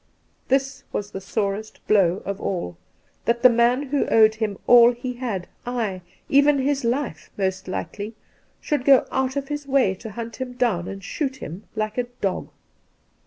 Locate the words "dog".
12.19-12.49